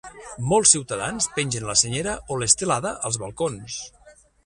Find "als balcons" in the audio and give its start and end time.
3.11-3.83